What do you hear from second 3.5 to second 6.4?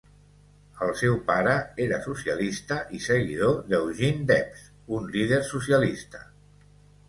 d"Eugene Debs, un líder socialista.